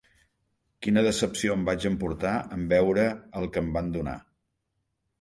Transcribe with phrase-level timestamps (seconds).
[0.85, 3.07] Quina decepció em vaig emportar en veure
[3.43, 4.21] el que em van donar